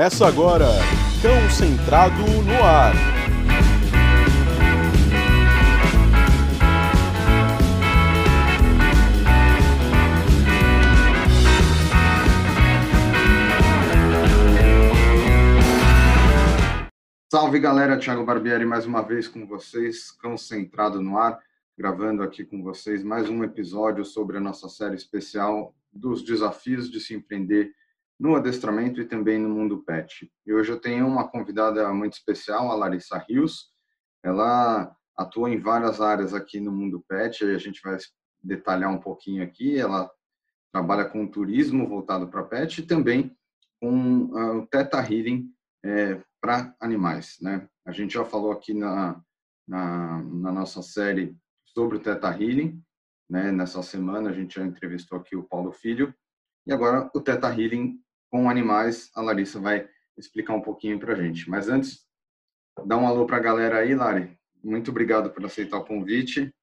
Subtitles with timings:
[0.00, 0.64] Começa agora,
[1.20, 2.94] Cão Centrado no Ar.
[17.30, 21.38] Salve galera, Thiago Barbieri mais uma vez com vocês, Cão Centrado no Ar,
[21.76, 26.98] gravando aqui com vocês mais um episódio sobre a nossa série especial dos desafios de
[27.00, 27.74] se empreender
[28.20, 30.30] no adestramento e também no mundo pet.
[30.46, 33.72] E hoje eu tenho uma convidada muito especial, a Larissa Rios.
[34.22, 37.96] Ela atua em várias áreas aqui no mundo pet, a gente vai
[38.42, 39.78] detalhar um pouquinho aqui.
[39.78, 40.10] Ela
[40.70, 43.34] trabalha com turismo voltado para pet e também
[43.80, 45.50] com uh, o Teta Healing,
[45.82, 47.38] é, para animais.
[47.40, 47.66] Né?
[47.86, 49.18] A gente já falou aqui na,
[49.66, 52.78] na, na, nossa série sobre o Teta Healing.
[53.30, 53.50] Né?
[53.50, 56.14] Nessa semana a gente já entrevistou aqui o Paulo Filho.
[56.66, 57.98] E agora o Teta Healing
[58.30, 61.48] com animais, a Larissa vai explicar um pouquinho para a gente.
[61.50, 62.06] Mas antes,
[62.86, 64.38] dá um alô para a galera aí, Lari.
[64.62, 66.54] Muito obrigado por aceitar o convite.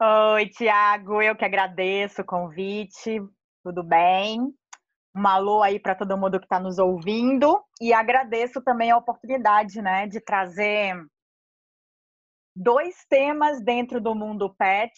[0.00, 3.20] Oi, Tiago, eu que agradeço o convite.
[3.62, 4.54] Tudo bem?
[5.16, 9.80] um alô aí para todo mundo que está nos ouvindo e agradeço também a oportunidade,
[9.80, 10.94] né, de trazer
[12.54, 14.92] dois temas dentro do mundo pet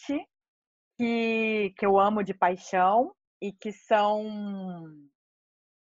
[0.97, 4.25] que, que eu amo de paixão e que são,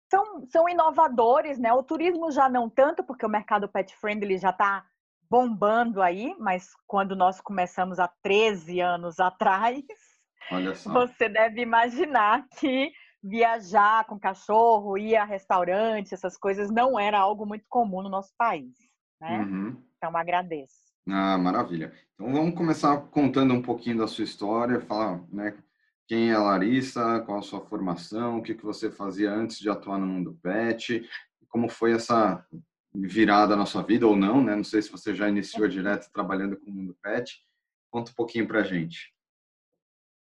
[0.09, 1.71] são são inovadores, né?
[1.73, 4.85] O turismo já não tanto, porque o mercado pet friendly já está
[5.29, 9.83] bombando aí, mas quando nós começamos há 13 anos atrás,
[10.85, 12.91] você deve imaginar que
[13.21, 18.33] viajar com cachorro, ir a restaurante, essas coisas não era algo muito comum no nosso
[18.37, 18.73] país,
[19.21, 19.39] né?
[19.39, 19.83] Uhum.
[19.97, 20.89] Então agradeço.
[21.07, 21.93] Ah, maravilha.
[22.13, 25.57] Então vamos começar contando um pouquinho da sua história, falar, né,
[26.09, 29.69] quem é a Larissa, qual a sua formação, o que que você fazia antes de
[29.69, 31.07] atuar no mundo pet,
[31.47, 32.43] como foi essa
[32.91, 34.55] virada na sua vida ou não, né?
[34.55, 37.39] Não sei se você já iniciou direto trabalhando com o mundo pet.
[37.91, 39.13] Conta um pouquinho pra gente.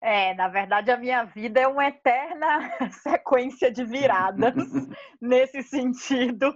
[0.04, 2.60] É, na verdade, a minha vida é uma eterna
[3.02, 4.54] sequência de viradas
[5.20, 6.54] nesse sentido,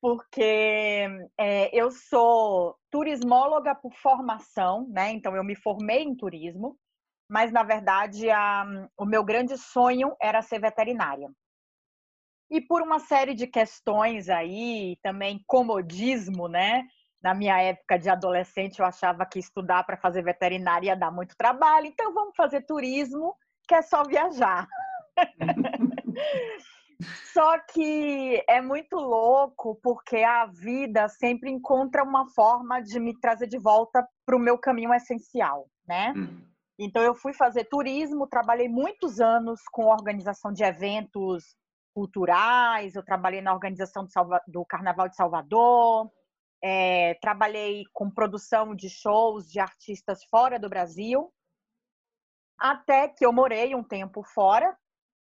[0.00, 1.06] porque
[1.38, 5.12] é, eu sou turismóloga por formação, né?
[5.12, 6.78] Então, eu me formei em turismo,
[7.32, 11.30] mas na verdade, a, o meu grande sonho era ser veterinária.
[12.50, 16.86] E por uma série de questões aí, também comodismo, né?
[17.22, 21.36] na minha época de adolescente, eu achava que estudar para fazer veterinária ia dar muito
[21.36, 23.34] trabalho, então vamos fazer turismo,
[23.66, 24.66] que é só viajar.
[27.32, 33.46] só que é muito louco, porque a vida sempre encontra uma forma de me trazer
[33.46, 36.12] de volta para o meu caminho essencial, né?
[36.16, 36.51] Uhum.
[36.78, 41.56] Então, eu fui fazer turismo, trabalhei muitos anos com organização de eventos
[41.94, 46.10] culturais, eu trabalhei na organização do, Salva do Carnaval de Salvador,
[46.62, 51.32] é, trabalhei com produção de shows de artistas fora do Brasil,
[52.58, 54.76] até que eu morei um tempo fora,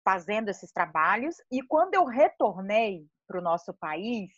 [0.03, 4.31] fazendo esses trabalhos, e quando eu retornei para o nosso país,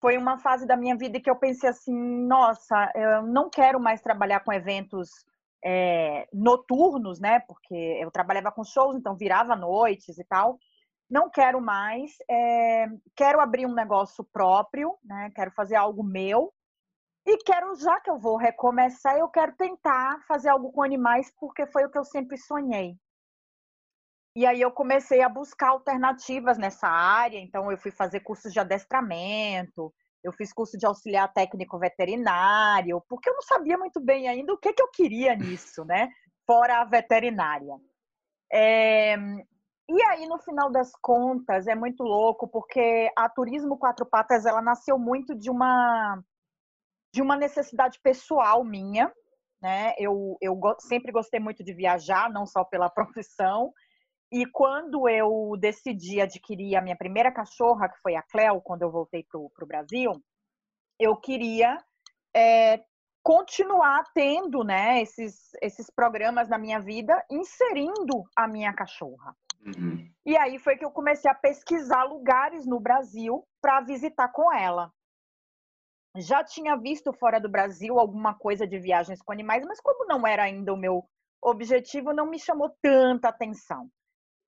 [0.00, 1.94] foi uma fase da minha vida que eu pensei assim:
[2.26, 5.10] nossa, eu não quero mais trabalhar com eventos
[5.64, 7.40] é, noturnos, né?
[7.40, 10.58] Porque eu trabalhava com shows, então virava noites e tal
[11.10, 15.30] não quero mais, é, quero abrir um negócio próprio, né?
[15.34, 16.54] Quero fazer algo meu
[17.26, 21.66] e quero, já que eu vou recomeçar, eu quero tentar fazer algo com animais porque
[21.66, 22.96] foi o que eu sempre sonhei.
[24.36, 28.60] E aí eu comecei a buscar alternativas nessa área, então eu fui fazer cursos de
[28.60, 34.52] adestramento, eu fiz curso de auxiliar técnico veterinário, porque eu não sabia muito bem ainda
[34.52, 36.08] o que, que eu queria nisso, né?
[36.46, 37.76] Fora a veterinária.
[38.52, 39.16] É,
[39.88, 44.62] e aí, no final das contas, é muito louco, porque a Turismo Quatro Patas, ela
[44.62, 46.22] nasceu muito de uma,
[47.12, 49.12] de uma necessidade pessoal minha,
[49.60, 49.92] né?
[49.98, 53.72] Eu, eu sempre gostei muito de viajar, não só pela profissão,
[54.32, 58.90] e quando eu decidi adquirir a minha primeira cachorra, que foi a Cleo, quando eu
[58.90, 60.12] voltei para o Brasil,
[60.98, 61.76] eu queria
[62.34, 62.80] é,
[63.22, 69.34] continuar tendo né, esses, esses programas na minha vida, inserindo a minha cachorra.
[69.66, 70.08] Uhum.
[70.24, 74.92] E aí foi que eu comecei a pesquisar lugares no Brasil para visitar com ela.
[76.16, 80.26] Já tinha visto fora do Brasil alguma coisa de viagens com animais, mas como não
[80.26, 81.04] era ainda o meu
[81.42, 83.90] objetivo, não me chamou tanta atenção.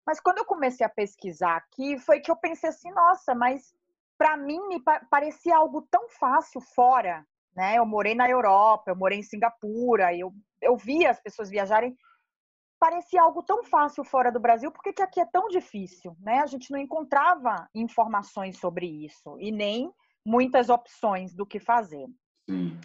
[0.06, 3.72] Mas quando eu comecei a pesquisar aqui, foi que eu pensei assim, nossa, mas
[4.18, 7.78] para mim me parecia algo tão fácil fora, né?
[7.78, 11.96] Eu morei na Europa, eu morei em Singapura, eu eu via as pessoas viajarem
[12.82, 16.16] parecia algo tão fácil fora do Brasil, por que, que aqui é tão difícil?
[16.18, 16.40] Né?
[16.40, 19.88] A gente não encontrava informações sobre isso e nem
[20.26, 22.04] muitas opções do que fazer.
[22.50, 22.80] Sim.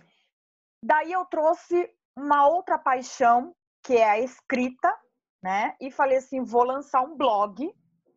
[0.83, 4.95] Daí eu trouxe uma outra paixão, que é a escrita,
[5.41, 5.75] né?
[5.79, 7.73] E falei assim, vou lançar um blog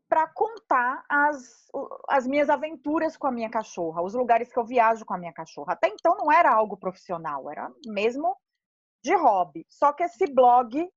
[0.09, 1.69] para contar as,
[2.09, 5.33] as minhas aventuras com a minha cachorra, os lugares que eu viajo com a minha
[5.33, 5.75] cachorra.
[5.75, 8.37] Até então não era algo profissional, era mesmo
[9.05, 9.65] de hobby.
[9.69, 10.89] Só que esse blog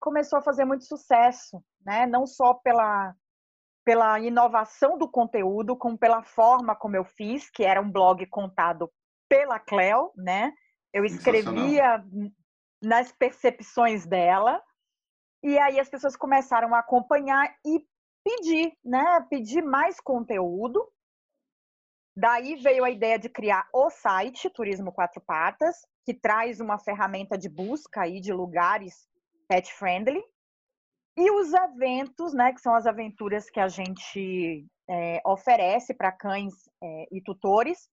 [0.00, 2.06] começou a fazer muito sucesso, né?
[2.06, 3.14] Não só pela
[3.84, 8.90] pela inovação do conteúdo, como pela forma como eu fiz, que era um blog contado
[9.28, 10.52] pela Cleo, né?
[10.92, 12.04] Eu escrevia
[12.80, 14.62] nas percepções dela,
[15.42, 17.84] e aí as pessoas começaram a acompanhar e
[18.24, 19.26] pedir, né?
[19.28, 20.86] Pedir mais conteúdo.
[22.16, 27.36] Daí veio a ideia de criar o site Turismo Quatro Patas, que traz uma ferramenta
[27.36, 29.08] de busca aí de lugares
[29.48, 30.22] pet friendly.
[31.16, 36.54] E os eventos, né, que são as aventuras que a gente é, oferece para cães
[36.82, 37.90] é, e tutores,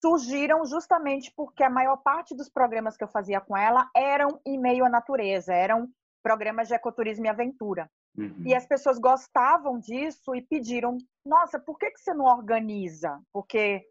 [0.00, 4.58] surgiram justamente porque a maior parte dos programas que eu fazia com ela eram em
[4.58, 5.88] meio à natureza, eram
[6.22, 7.90] programas de ecoturismo e aventura.
[8.16, 8.42] Uhum.
[8.44, 13.20] E as pessoas gostavam disso e pediram: nossa, por que, que você não organiza?
[13.32, 13.84] Porque,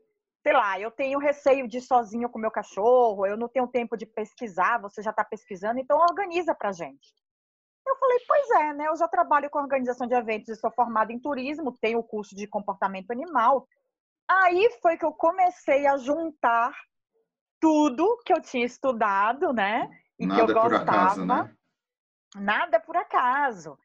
[0.44, 3.96] sei lá, eu tenho receio de ir sozinho com meu cachorro, eu não tenho tempo
[3.96, 7.14] de pesquisar, você já está pesquisando, então organiza para gente.
[7.88, 8.88] Eu falei, pois é, né?
[8.88, 12.36] Eu já trabalho com organização de eventos e sou formada em turismo, tenho o curso
[12.36, 13.68] de comportamento animal.
[14.30, 16.72] Aí foi que eu comecei a juntar
[17.60, 19.90] tudo que eu tinha estudado, né?
[20.20, 20.84] E Nada que eu gostava.
[20.84, 21.56] Acaso, né?
[22.36, 23.78] Nada por acaso.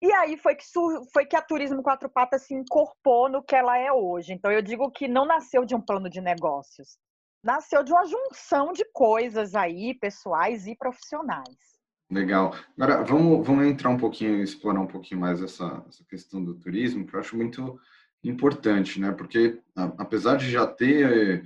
[0.00, 0.64] E aí foi que,
[1.12, 4.32] foi que a Turismo Quatro Patas se incorporou no que ela é hoje.
[4.32, 6.96] Então eu digo que não nasceu de um plano de negócios.
[7.42, 11.78] Nasceu de uma junção de coisas aí, pessoais e profissionais.
[12.10, 12.54] Legal.
[12.76, 17.06] Agora, vamos, vamos entrar um pouquinho, explorar um pouquinho mais essa, essa questão do turismo,
[17.06, 17.78] que eu acho muito
[18.24, 19.12] importante, né?
[19.12, 21.44] Porque, apesar de já ter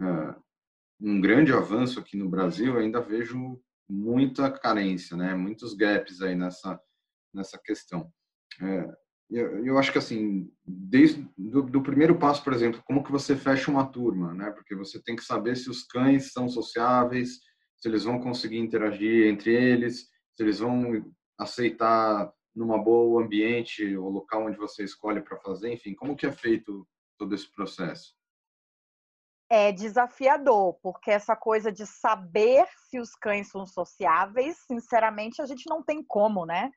[0.00, 0.34] uh,
[1.00, 5.34] um grande avanço aqui no Brasil, ainda vejo muita carência, né?
[5.34, 6.80] Muitos gaps aí nessa
[7.32, 8.12] nessa questão.
[8.60, 8.92] É,
[9.30, 13.36] eu, eu, acho que assim, desde do, do, primeiro passo, por exemplo, como que você
[13.36, 14.50] fecha uma turma, né?
[14.50, 17.38] Porque você tem que saber se os cães são sociáveis,
[17.78, 24.08] se eles vão conseguir interagir entre eles, se eles vão aceitar numa boa ambiente o
[24.08, 26.86] local onde você escolhe para fazer, enfim, como que é feito
[27.16, 28.14] todo esse processo?
[29.50, 35.68] É desafiador, porque essa coisa de saber se os cães são sociáveis, sinceramente, a gente
[35.68, 36.70] não tem como, né?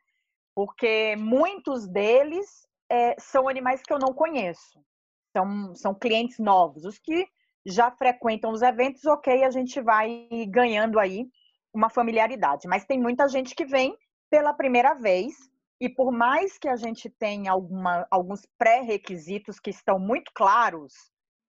[0.55, 4.83] Porque muitos deles é, são animais que eu não conheço,
[5.31, 6.83] são, são clientes novos.
[6.83, 7.27] Os que
[7.65, 11.27] já frequentam os eventos, ok, a gente vai ganhando aí
[11.73, 12.67] uma familiaridade.
[12.67, 13.95] Mas tem muita gente que vem
[14.29, 15.33] pela primeira vez
[15.79, 20.93] e por mais que a gente tenha alguma, alguns pré-requisitos que estão muito claros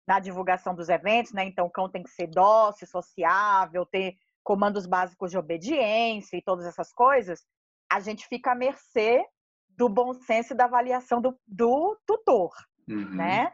[0.07, 1.45] na divulgação dos eventos, né?
[1.45, 6.67] Então, o cão tem que ser dócil, sociável, ter comandos básicos de obediência e todas
[6.67, 7.43] essas coisas,
[7.91, 9.25] a gente fica à mercê
[9.71, 12.53] do bom senso e da avaliação do, do tutor,
[12.89, 13.15] uhum.
[13.15, 13.51] né?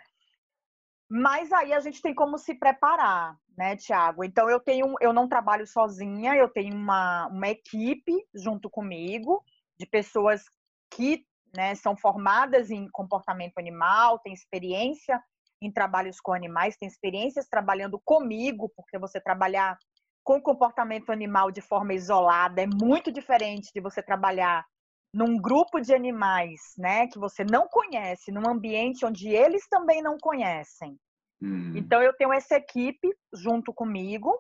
[1.09, 4.23] Mas aí a gente tem como se preparar, né, Tiago?
[4.23, 9.43] Então eu tenho, eu não trabalho sozinha, eu tenho uma, uma equipe junto comigo
[9.79, 10.45] de pessoas
[10.93, 11.25] que
[11.57, 15.21] né, são formadas em comportamento animal, têm experiência
[15.61, 19.77] em trabalhos com animais, têm experiências trabalhando comigo, porque você trabalhar
[20.25, 24.65] com comportamento animal de forma isolada é muito diferente de você trabalhar
[25.13, 30.17] num grupo de animais, né, que você não conhece, num ambiente onde eles também não
[30.19, 30.97] conhecem.
[31.43, 31.73] Hum.
[31.77, 34.33] Então eu tenho essa equipe junto comigo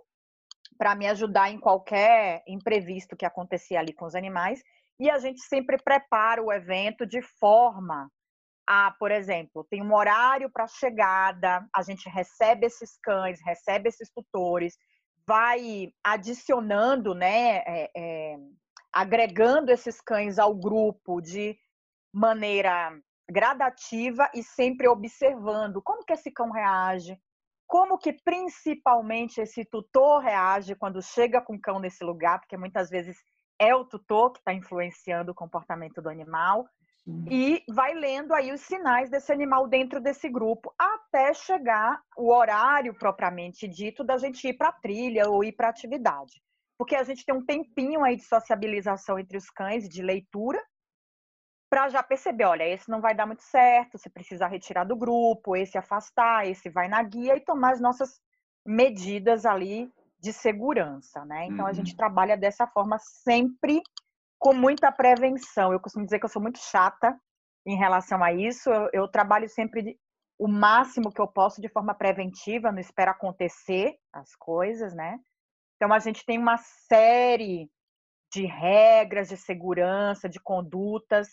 [0.78, 4.62] para me ajudar em qualquer imprevisto que acontecer ali com os animais
[4.98, 8.08] e a gente sempre prepara o evento de forma
[8.72, 14.08] a, por exemplo, tem um horário para chegada, a gente recebe esses cães, recebe esses
[14.12, 14.76] tutores,
[15.26, 18.36] vai adicionando, né, é, é,
[18.92, 21.58] agregando esses cães ao grupo de
[22.14, 22.96] maneira
[23.28, 27.18] gradativa e sempre observando como que esse cão reage,
[27.66, 32.88] como que principalmente esse tutor reage quando chega com o cão nesse lugar, porque muitas
[32.88, 33.16] vezes
[33.58, 36.68] é o tutor que está influenciando o comportamento do animal.
[37.30, 42.94] E vai lendo aí os sinais desse animal dentro desse grupo, até chegar o horário
[42.94, 46.42] propriamente dito da gente ir para a trilha ou ir para a atividade.
[46.78, 50.62] Porque a gente tem um tempinho aí de sociabilização entre os cães, de leitura,
[51.70, 55.54] para já perceber, olha, esse não vai dar muito certo, você precisa retirar do grupo,
[55.54, 58.20] esse afastar, esse vai na guia e tomar as nossas
[58.66, 61.46] medidas ali de segurança, né?
[61.46, 61.70] Então uhum.
[61.70, 61.96] a gente uhum.
[61.96, 63.80] trabalha dessa forma sempre
[64.40, 65.72] com muita prevenção.
[65.72, 67.16] Eu costumo dizer que eu sou muito chata
[67.66, 68.70] em relação a isso.
[68.70, 69.96] Eu, eu trabalho sempre
[70.38, 75.20] o máximo que eu posso de forma preventiva, não espero acontecer as coisas, né?
[75.76, 77.70] Então a gente tem uma série
[78.32, 81.28] de regras de segurança, de condutas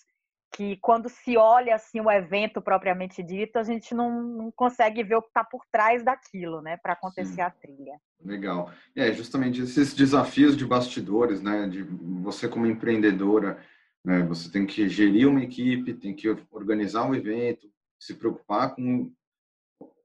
[0.52, 5.16] que quando se olha assim o evento propriamente dito, a gente não, não consegue ver
[5.16, 7.42] o que está por trás daquilo, né, para acontecer Sim.
[7.42, 8.00] a trilha.
[8.24, 8.72] Legal.
[8.96, 13.64] É justamente esses desafios de bastidores, né, de você como empreendedora,
[14.04, 19.12] né, você tem que gerir uma equipe, tem que organizar um evento, se preocupar com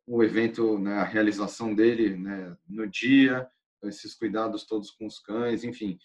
[0.06, 3.48] o evento, né, a realização dele, né, no dia,
[3.84, 5.98] esses cuidados todos com os cães, enfim.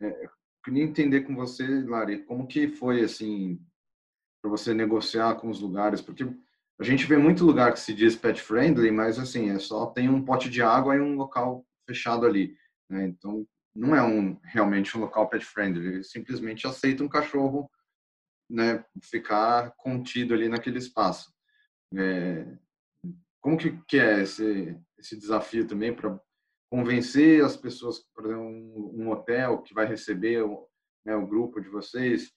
[0.00, 0.28] É,
[0.64, 3.60] queria entender com você, Lari, como que foi assim
[4.40, 6.24] para você negociar com os lugares, porque
[6.78, 10.08] a gente vê muito lugar que se diz pet friendly, mas assim, é só tem
[10.08, 12.56] um pote de água e um local fechado ali,
[12.88, 13.04] né?
[13.04, 17.70] Então, não é um realmente um local pet friendly, ele simplesmente aceita um cachorro,
[18.48, 21.32] né, ficar contido ali naquele espaço.
[21.94, 22.46] É,
[23.40, 26.20] como que, que é esse esse desafio também para
[26.70, 30.68] convencer as pessoas, por exemplo, um, um hotel que vai receber o,
[31.04, 32.32] né, o grupo de vocês,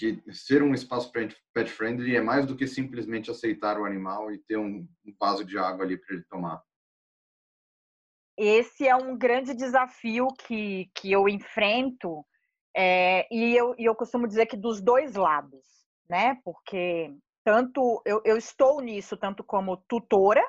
[0.00, 4.38] que ser um espaço pet friendly é mais do que simplesmente aceitar o animal e
[4.38, 6.62] ter um, um vaso de água ali para ele tomar.
[8.38, 12.24] Esse é um grande desafio que, que eu enfrento
[12.74, 15.66] é, e, eu, e eu costumo dizer que dos dois lados,
[16.08, 16.40] né?
[16.42, 17.14] Porque
[17.44, 20.42] tanto eu, eu estou nisso tanto como tutora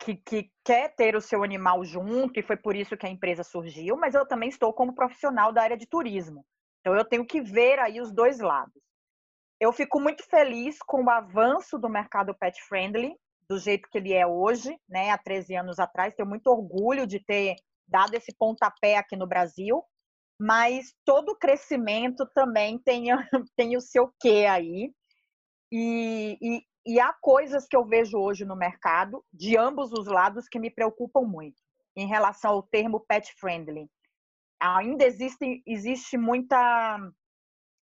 [0.00, 3.44] que, que, quer ter o seu animal junto, e foi por isso que a empresa
[3.44, 6.44] surgiu, mas eu também estou como profissional da área de turismo.
[6.84, 8.82] Então, eu tenho que ver aí os dois lados.
[9.58, 13.16] Eu fico muito feliz com o avanço do mercado pet friendly,
[13.48, 15.10] do jeito que ele é hoje, né?
[15.10, 16.12] Há 13 anos atrás.
[16.14, 17.56] Tenho muito orgulho de ter
[17.88, 19.82] dado esse pontapé aqui no Brasil,
[20.38, 23.06] mas todo crescimento também tem,
[23.56, 24.92] tem o seu quê aí.
[25.72, 30.46] E, e, e há coisas que eu vejo hoje no mercado, de ambos os lados,
[30.48, 31.62] que me preocupam muito,
[31.96, 33.88] em relação ao termo pet friendly
[34.64, 36.98] ainda existe, existe muita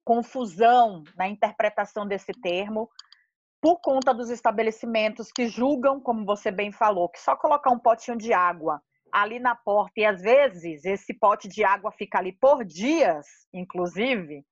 [0.06, 2.90] confusão na interpretação desse termo
[3.62, 8.18] por conta dos estabelecimentos que julgam, como você bem falou, que só colocar um potinho
[8.18, 8.82] de água
[9.12, 14.46] ali na porta e às vezes esse pote de água fica ali por dias, inclusive,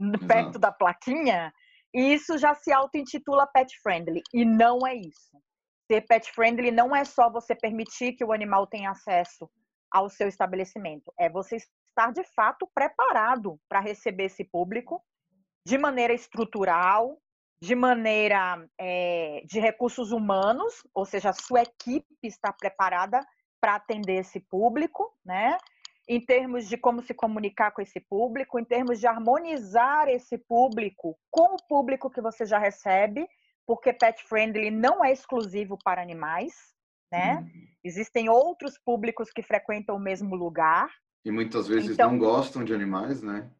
[0.00, 0.26] Exato.
[0.26, 1.52] perto da plaquinha,
[1.92, 5.38] e isso já se auto-intitula pet friendly e não é isso.
[5.86, 9.50] Ser pet friendly não é só você permitir que o animal tenha acesso
[9.94, 11.14] ao seu estabelecimento.
[11.16, 15.00] É você estar de fato preparado para receber esse público
[15.64, 17.16] de maneira estrutural,
[17.62, 23.24] de maneira é, de recursos humanos, ou seja, a sua equipe está preparada
[23.60, 25.56] para atender esse público, né?
[26.08, 31.16] Em termos de como se comunicar com esse público, em termos de harmonizar esse público
[31.30, 33.26] com o público que você já recebe,
[33.64, 36.73] porque pet friendly não é exclusivo para animais,
[37.10, 37.36] né?
[37.36, 37.66] Uhum.
[37.84, 40.88] Existem outros públicos que frequentam o mesmo lugar.
[41.24, 43.50] E muitas vezes então, não gostam de animais, né?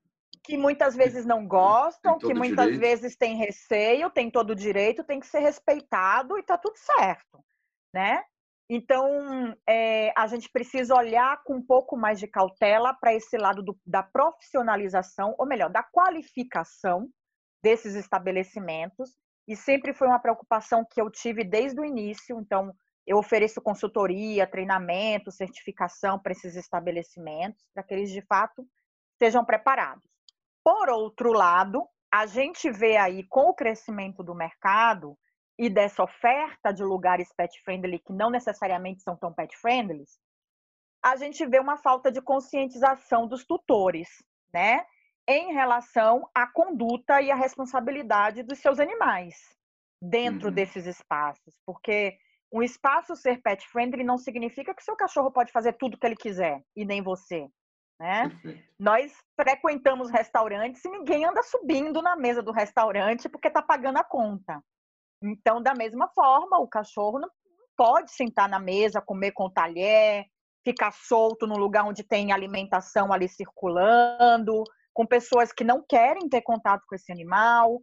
[0.42, 2.80] Que muitas vezes não gostam, que muitas direito.
[2.80, 7.42] vezes têm receio, tem todo o direito, tem que ser respeitado e tá tudo certo,
[7.94, 8.22] né?
[8.68, 13.62] Então, é, a gente precisa olhar com um pouco mais de cautela para esse lado
[13.62, 17.08] do, da profissionalização, ou melhor, da qualificação
[17.62, 19.10] desses estabelecimentos.
[19.46, 22.40] E sempre foi uma preocupação que eu tive desde o início.
[22.40, 22.74] Então,
[23.06, 28.66] eu ofereço consultoria, treinamento, certificação para esses estabelecimentos, para que eles de fato
[29.12, 30.04] estejam preparados.
[30.64, 35.16] Por outro lado, a gente vê aí com o crescimento do mercado
[35.58, 40.04] e dessa oferta de lugares pet friendly que não necessariamente são tão pet friendly,
[41.04, 44.08] a gente vê uma falta de conscientização dos tutores,
[44.52, 44.84] né,
[45.28, 49.34] em relação à conduta e à responsabilidade dos seus animais
[50.00, 50.54] dentro uhum.
[50.54, 52.16] desses espaços, porque
[52.54, 56.14] um espaço ser pet friendly não significa que seu cachorro pode fazer tudo que ele
[56.14, 57.48] quiser e nem você.
[57.98, 58.30] Né?
[58.78, 64.04] Nós frequentamos restaurantes e ninguém anda subindo na mesa do restaurante porque está pagando a
[64.04, 64.62] conta.
[65.20, 67.28] Então, da mesma forma, o cachorro não
[67.76, 70.24] pode sentar na mesa, comer com talher,
[70.64, 76.42] ficar solto no lugar onde tem alimentação ali circulando, com pessoas que não querem ter
[76.42, 77.82] contato com esse animal.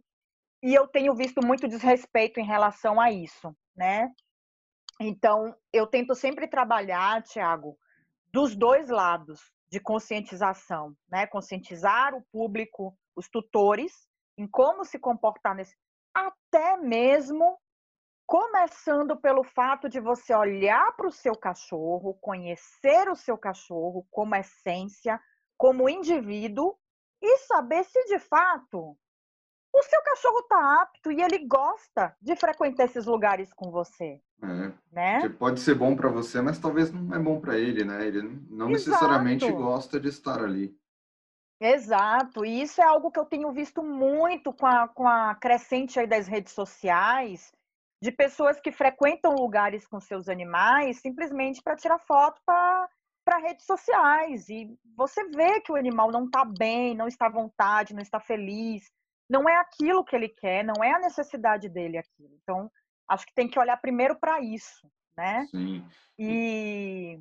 [0.62, 4.10] E eu tenho visto muito desrespeito em relação a isso, né?
[5.04, 7.76] Então, eu tento sempre trabalhar, Tiago,
[8.32, 11.26] dos dois lados de conscientização, né?
[11.26, 14.06] Conscientizar o público, os tutores,
[14.38, 15.76] em como se comportar nesse.
[16.14, 17.58] Até mesmo
[18.26, 24.36] começando pelo fato de você olhar para o seu cachorro, conhecer o seu cachorro como
[24.36, 25.20] essência,
[25.58, 26.78] como indivíduo,
[27.20, 28.96] e saber se de fato
[29.74, 34.20] o seu cachorro está apto e ele gosta de frequentar esses lugares com você.
[34.42, 35.28] É, né?
[35.38, 38.04] pode ser bom para você, mas talvez não é bom para ele, né?
[38.04, 38.90] Ele não Exato.
[38.90, 40.76] necessariamente gosta de estar ali.
[41.60, 46.00] Exato, e isso é algo que eu tenho visto muito com a, com a crescente
[46.00, 47.52] aí das redes sociais,
[48.02, 54.48] de pessoas que frequentam lugares com seus animais simplesmente para tirar foto para redes sociais.
[54.48, 58.18] E você vê que o animal não está bem, não está à vontade, não está
[58.18, 58.90] feliz,
[59.30, 62.36] não é aquilo que ele quer, não é a necessidade dele aquilo.
[62.42, 62.68] Então,
[63.08, 65.46] acho que tem que olhar primeiro para isso, né?
[65.50, 65.84] Sim.
[66.18, 67.20] E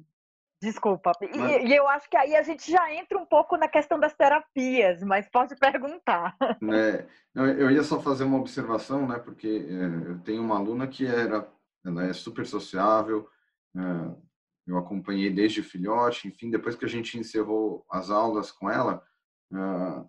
[0.61, 1.11] desculpa.
[1.21, 1.63] Mas...
[1.63, 5.03] E, eu acho que aí a gente já entra um pouco na questão das terapias,
[5.03, 6.35] mas pode perguntar.
[6.73, 9.17] É, eu ia só fazer uma observação, né?
[9.17, 11.49] Porque é, eu tenho uma aluna que era,
[11.85, 13.27] ela é super sociável.
[13.75, 14.31] É,
[14.67, 19.03] eu acompanhei desde filhote, enfim, depois que a gente encerrou as aulas com ela,
[19.51, 20.07] uh,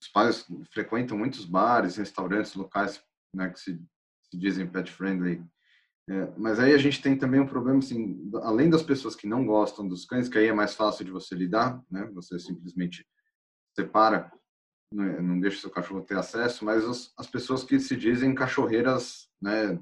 [0.00, 3.02] os pais frequentam muitos bares, restaurantes, locais
[3.34, 3.82] né, que se,
[4.30, 5.42] se dizem pet friendly.
[6.08, 9.44] É, mas aí a gente tem também um problema, assim, além das pessoas que não
[9.44, 12.08] gostam dos cães, que aí é mais fácil de você lidar, né?
[12.14, 13.04] Você simplesmente
[13.74, 14.32] separa,
[14.92, 19.28] né, não deixa seu cachorro ter acesso, mas as, as pessoas que se dizem cachorreiras,
[19.42, 19.78] né,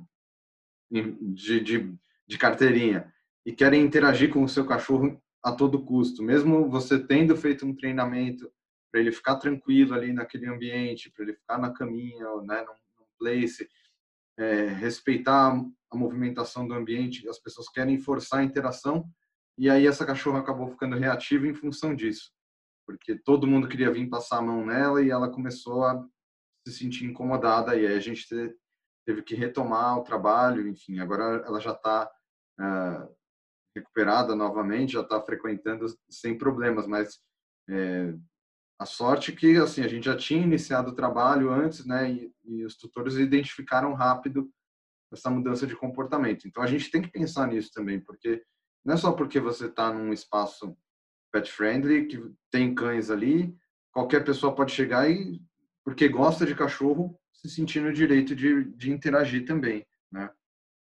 [0.90, 1.94] de, de,
[2.26, 3.12] de carteirinha
[3.46, 7.74] e querem interagir com o seu cachorro a todo custo, mesmo você tendo feito um
[7.74, 8.50] treinamento
[8.90, 13.06] para ele ficar tranquilo ali naquele ambiente, para ele ficar na caminha, né, num, num
[13.18, 13.68] place,
[14.38, 15.54] é, respeitar
[15.90, 19.08] a movimentação do ambiente, as pessoas querem forçar a interação,
[19.56, 22.32] e aí essa cachorra acabou ficando reativa em função disso,
[22.86, 26.04] porque todo mundo queria vir passar a mão nela e ela começou a
[26.66, 28.26] se sentir incomodada, e aí a gente
[29.06, 32.11] teve que retomar o trabalho, enfim, agora ela já está
[32.59, 33.09] é,
[33.76, 37.20] recuperada novamente, já está frequentando sem problemas, mas
[37.68, 38.14] é,
[38.78, 42.10] a sorte que assim a gente já tinha iniciado o trabalho antes, né?
[42.10, 44.50] E, e, os tutores identificaram rápido
[45.12, 46.48] essa mudança de comportamento.
[46.48, 48.42] Então a gente tem que pensar nisso também, porque
[48.84, 50.76] não é só porque você está num espaço
[51.32, 53.56] pet friendly que tem cães ali,
[53.92, 55.40] qualquer pessoa pode chegar e
[55.84, 60.30] porque gosta de cachorro se sentir no direito de, de interagir também, né?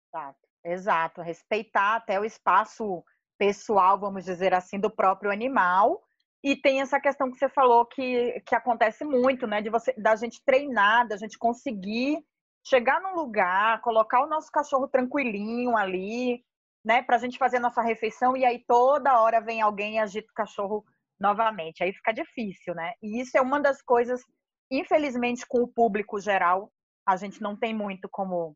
[0.09, 3.03] Exato, exato, respeitar até o espaço
[3.37, 6.04] pessoal, vamos dizer assim, do próprio animal
[6.45, 9.63] e tem essa questão que você falou que, que acontece muito, né?
[9.63, 12.23] De você, da gente treinar, da gente conseguir
[12.63, 16.45] chegar num lugar, colocar o nosso cachorro tranquilinho ali,
[16.85, 17.01] né?
[17.01, 20.35] Pra gente fazer a nossa refeição e aí toda hora vem alguém e agita o
[20.35, 20.85] cachorro
[21.19, 21.83] novamente.
[21.83, 22.93] Aí fica difícil, né?
[23.01, 24.21] E isso é uma das coisas,
[24.69, 26.71] infelizmente, com o público geral,
[27.07, 28.55] a gente não tem muito como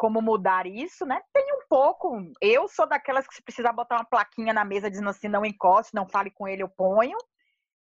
[0.00, 1.20] como mudar isso, né?
[1.30, 2.32] Tem um pouco.
[2.40, 5.94] Eu sou daquelas que se precisar botar uma plaquinha na mesa dizendo assim, não encoste,
[5.94, 7.18] não fale com ele, eu ponho.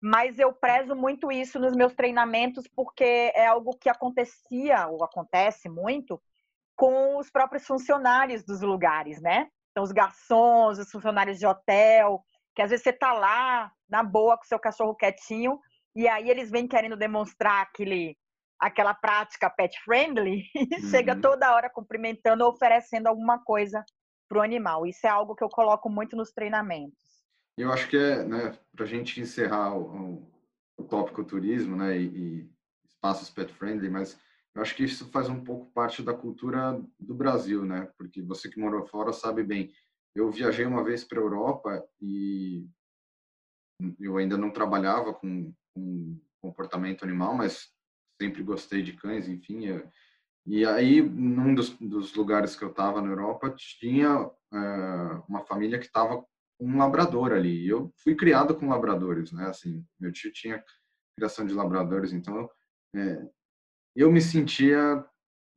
[0.00, 5.68] Mas eu prezo muito isso nos meus treinamentos porque é algo que acontecia ou acontece
[5.68, 6.22] muito
[6.76, 9.48] com os próprios funcionários dos lugares, né?
[9.72, 12.24] Então os garçons, os funcionários de hotel,
[12.54, 15.58] que às vezes você tá lá na boa com seu cachorro quietinho
[15.96, 18.16] e aí eles vêm querendo demonstrar aquele
[18.58, 20.88] aquela prática pet friendly uhum.
[20.90, 23.84] chega toda hora cumprimentando ou oferecendo alguma coisa
[24.28, 24.86] para o animal.
[24.86, 26.98] Isso é algo que eu coloco muito nos treinamentos.
[27.56, 30.28] Eu acho que é, né, para a gente encerrar o,
[30.76, 32.50] o, tópico turismo, né, e, e,
[32.84, 34.18] espaços pet friendly, mas
[34.54, 38.48] eu acho que isso faz um pouco parte da cultura do Brasil, né, porque você
[38.48, 39.72] que morou fora sabe bem.
[40.14, 42.66] Eu viajei uma vez para a Europa e
[44.00, 47.73] eu ainda não trabalhava com, com comportamento animal, mas
[48.20, 49.66] sempre gostei de cães, enfim.
[49.66, 49.88] Eu,
[50.46, 54.58] e aí, num dos, dos, lugares que eu estava na Europa, tinha é,
[55.28, 56.18] uma família que estava
[56.58, 57.64] com um labrador ali.
[57.64, 59.46] E eu fui criado com labradores, né?
[59.46, 60.62] Assim, meu tio tinha
[61.16, 62.48] criação de labradores, então
[62.94, 63.22] é,
[63.94, 65.04] eu me sentia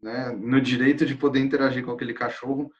[0.01, 2.71] né, no direito de poder interagir com aquele cachorro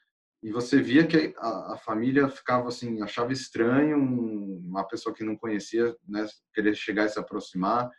[0.44, 5.36] e você via que a, a, família ficava assim achava estranho uma pessoa que não
[5.36, 7.90] conhecia né querer chegar e se aproximar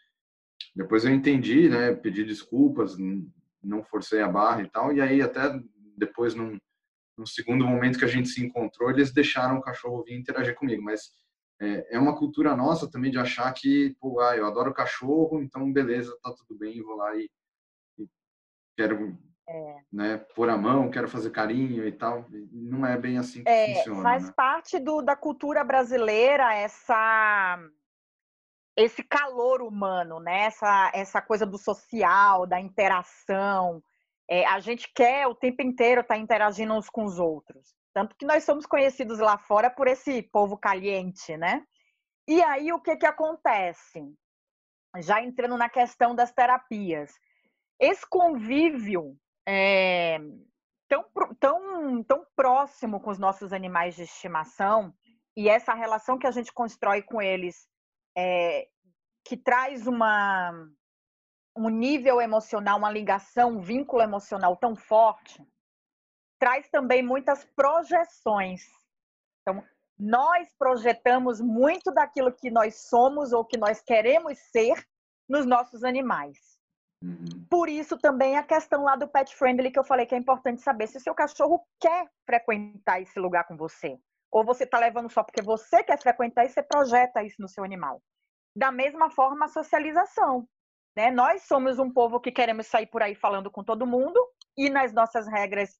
[0.74, 2.96] depois eu entendi, né, pedi desculpas,
[3.62, 5.60] não forcei a barra e tal, e aí até
[5.96, 6.58] depois num,
[7.16, 10.82] num segundo momento que a gente se encontrou, eles deixaram o cachorro vir interagir comigo,
[10.82, 11.10] mas
[11.60, 15.72] é, é uma cultura nossa também de achar que, pô, ah, eu adoro cachorro, então
[15.72, 17.28] beleza, tá tudo bem, vou lá e,
[17.98, 18.06] e
[18.76, 19.78] quero é.
[19.92, 22.26] né, pôr a mão, quero fazer carinho e tal.
[22.52, 24.02] Não é bem assim que é, funciona.
[24.02, 24.32] Faz né?
[24.36, 27.58] parte do, da cultura brasileira essa
[28.78, 30.42] esse calor humano, né?
[30.42, 33.82] essa, essa coisa do social, da interação.
[34.30, 37.74] É, a gente quer o tempo inteiro estar tá interagindo uns com os outros.
[37.92, 41.64] Tanto que nós somos conhecidos lá fora por esse povo caliente, né?
[42.28, 44.04] E aí o que, que acontece?
[44.96, 47.12] já entrando na questão das terapias.
[47.78, 50.18] Esse convívio é,
[50.88, 51.04] tão,
[51.38, 54.92] tão, tão próximo com os nossos animais de estimação
[55.36, 57.68] e essa relação que a gente constrói com eles,
[58.20, 58.68] é,
[59.24, 60.50] que traz uma,
[61.56, 65.40] um nível emocional, uma ligação, um vínculo emocional tão forte,
[66.36, 68.62] traz também muitas projeções.
[69.40, 69.64] Então,
[69.96, 74.84] nós projetamos muito daquilo que nós somos ou que nós queremos ser
[75.28, 76.58] nos nossos animais.
[77.04, 77.46] Uhum.
[77.48, 80.60] Por isso também a questão lá do pet friendly que eu falei que é importante
[80.60, 83.96] saber se o seu cachorro quer frequentar esse lugar com você.
[84.30, 87.64] Ou você está levando só porque você quer frequentar e você projeta isso no seu
[87.64, 88.02] animal.
[88.54, 90.46] Da mesma forma, a socialização.
[90.96, 91.10] Né?
[91.10, 94.20] Nós somos um povo que queremos sair por aí falando com todo mundo
[94.56, 95.78] e nas nossas regras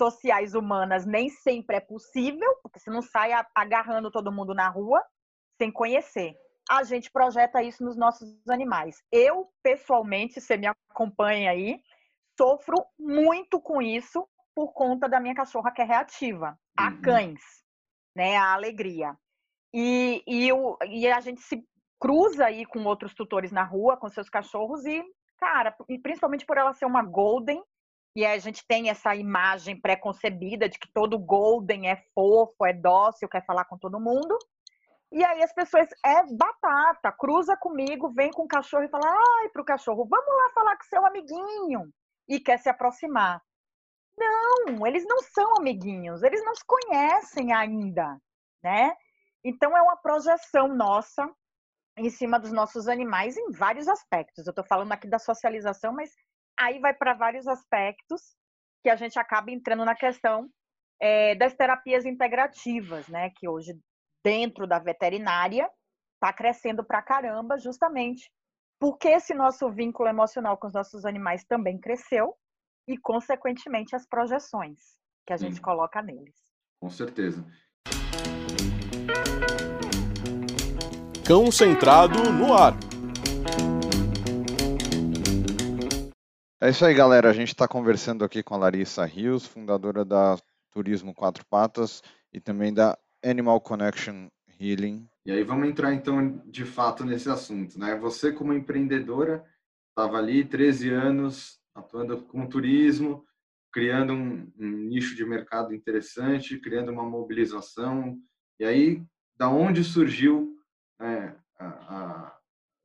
[0.00, 5.02] sociais humanas nem sempre é possível, porque você não sai agarrando todo mundo na rua
[5.60, 6.34] sem conhecer.
[6.70, 9.02] A gente projeta isso nos nossos animais.
[9.10, 11.80] Eu, pessoalmente, você me acompanha aí,
[12.38, 17.00] sofro muito com isso por conta da minha cachorra que é reativa, a uhum.
[17.00, 17.40] cães,
[18.14, 18.36] né?
[18.36, 19.16] A alegria.
[19.74, 21.64] E, e, o, e a gente se
[22.00, 25.02] cruza aí com outros tutores na rua, com seus cachorros, e,
[25.38, 27.62] cara, principalmente por ela ser uma golden,
[28.14, 33.28] e a gente tem essa imagem pré-concebida de que todo golden é fofo, é dócil,
[33.28, 34.36] quer falar com todo mundo.
[35.10, 39.48] E aí as pessoas, é batata, cruza comigo, vem com o cachorro e fala, ai,
[39.50, 41.90] pro cachorro, vamos lá falar com seu amiguinho.
[42.28, 43.42] E quer se aproximar.
[44.16, 48.18] Não, eles não são amiguinhos, eles não se conhecem ainda,
[48.62, 48.92] né?
[49.44, 51.28] Então é uma projeção nossa
[51.96, 54.46] em cima dos nossos animais em vários aspectos.
[54.46, 56.10] Eu estou falando aqui da socialização, mas
[56.58, 58.22] aí vai para vários aspectos
[58.82, 60.48] que a gente acaba entrando na questão
[61.00, 63.30] é, das terapias integrativas, né?
[63.36, 63.78] Que hoje,
[64.24, 65.68] dentro da veterinária,
[66.14, 68.30] está crescendo para caramba, justamente
[68.82, 72.36] porque esse nosso vínculo emocional com os nossos animais também cresceu
[72.86, 74.78] e, consequentemente, as projeções
[75.26, 75.62] que a gente Sim.
[75.62, 76.34] coloca neles.
[76.80, 77.44] Com certeza.
[81.26, 82.74] Cão centrado no ar.
[86.60, 87.30] É isso aí, galera.
[87.30, 90.36] A gente está conversando aqui com a Larissa Rios, fundadora da
[90.70, 94.28] Turismo Quatro Patas e também da Animal Connection
[94.60, 95.08] Healing.
[95.24, 97.96] E aí vamos entrar então de fato nesse assunto, né?
[97.96, 99.44] Você como empreendedora
[99.90, 103.24] estava ali 13 anos atuando com turismo,
[103.72, 108.18] criando um, um, nicho de mercado interessante, criando uma mobilização.
[108.60, 109.02] E aí,
[109.36, 110.56] da onde surgiu
[111.00, 112.38] né, a, a,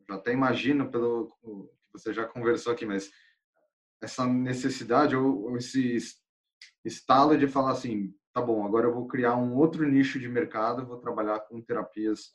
[0.08, 3.12] já até imagino pelo que você já conversou aqui, mas
[4.02, 5.98] essa necessidade ou, ou esse
[6.86, 10.86] estalo de falar assim, tá bom, agora eu vou criar um outro nicho de mercado,
[10.86, 12.32] vou trabalhar com terapias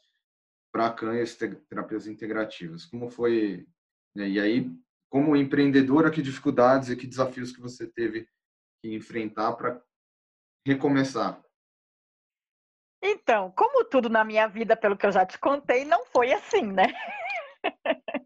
[0.72, 1.36] para cães,
[1.68, 2.84] terapias integrativas.
[2.86, 3.66] Como foi?
[4.14, 4.28] Né?
[4.30, 4.70] E aí,
[5.12, 8.26] como empreendedora, que dificuldades e que desafios que você teve
[8.80, 9.78] que enfrentar para
[10.66, 11.38] recomeçar?
[13.04, 16.62] Então, como tudo na minha vida, pelo que eu já te contei, não foi assim,
[16.62, 16.84] né?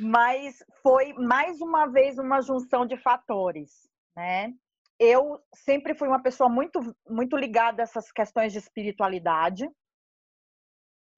[0.00, 4.52] Mas foi mais uma vez uma junção de fatores, né?
[4.98, 9.70] Eu sempre fui uma pessoa muito muito ligada a essas questões de espiritualidade.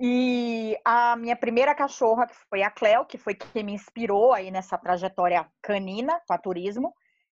[0.03, 4.51] E a minha primeira cachorra, que foi a Cleo, que foi quem me inspirou aí
[4.51, 6.95] nessa trajetória canina com a turismo,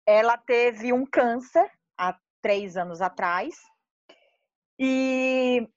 [0.05, 3.55] ela teve um câncer há três anos atrás.
[4.77, 5.67] E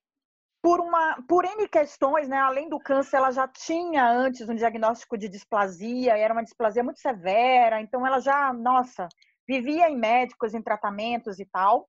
[0.63, 2.37] por uma por N questões, né?
[2.39, 7.01] Além do câncer, ela já tinha antes um diagnóstico de displasia, era uma displasia muito
[7.01, 9.09] severa, então ela já, nossa,
[9.49, 11.89] vivia em médicos, em tratamentos e tal.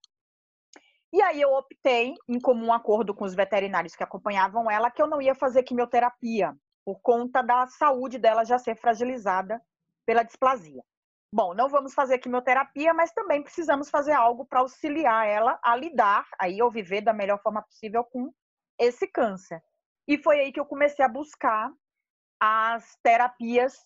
[1.13, 5.07] E aí eu optei, em comum acordo com os veterinários que acompanhavam ela, que eu
[5.07, 6.53] não ia fazer quimioterapia,
[6.85, 9.61] por conta da saúde dela já ser fragilizada
[10.05, 10.83] pela displasia.
[11.33, 16.25] Bom, não vamos fazer quimioterapia, mas também precisamos fazer algo para auxiliar ela a lidar,
[16.39, 18.31] aí ou viver da melhor forma possível com
[18.79, 19.61] esse câncer.
[20.07, 21.71] E foi aí que eu comecei a buscar
[22.39, 23.85] as terapias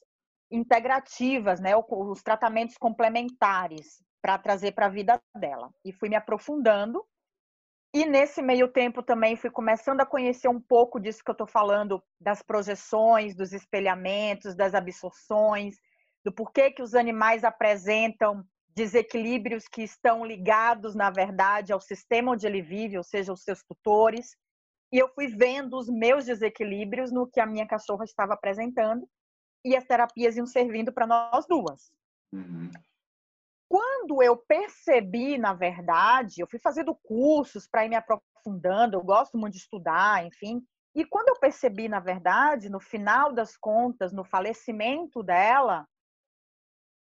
[0.51, 5.69] integrativas, né, os tratamentos complementares para trazer para a vida dela.
[5.84, 7.05] E fui me aprofundando.
[7.93, 11.47] E nesse meio tempo também fui começando a conhecer um pouco disso que eu estou
[11.47, 15.75] falando, das projeções, dos espelhamentos, das absorções,
[16.23, 22.45] do porquê que os animais apresentam desequilíbrios que estão ligados, na verdade, ao sistema onde
[22.45, 24.36] ele vive, ou seja, os seus tutores.
[24.91, 29.08] E eu fui vendo os meus desequilíbrios no que a minha cachorra estava apresentando
[29.65, 31.91] e as terapias iam servindo para nós duas.
[32.32, 32.69] Uhum.
[33.69, 39.38] Quando eu percebi, na verdade, eu fui fazendo cursos para ir me aprofundando, eu gosto
[39.38, 40.62] muito de estudar, enfim,
[40.95, 45.88] E quando eu percebi, na verdade, no final das contas, no falecimento dela,